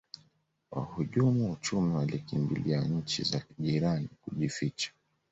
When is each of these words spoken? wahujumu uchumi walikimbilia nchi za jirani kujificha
wahujumu 0.71 1.51
uchumi 1.51 1.95
walikimbilia 1.95 2.81
nchi 2.83 3.23
za 3.23 3.41
jirani 3.59 4.09
kujificha 4.21 4.91